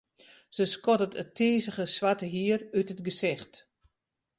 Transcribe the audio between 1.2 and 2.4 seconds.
it tizige swarte